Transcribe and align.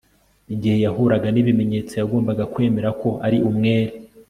igihe 0.53 0.77
yahuraga 0.85 1.27
n'ibimenyetso, 1.31 1.93
yagombaga 1.95 2.43
kwemera 2.53 2.89
ko 3.01 3.09
ari 3.25 3.37
umwere 3.49 3.93